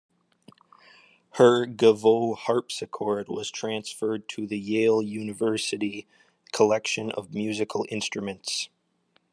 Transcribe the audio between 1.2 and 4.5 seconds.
Her Gaveau harpsichord was transferred to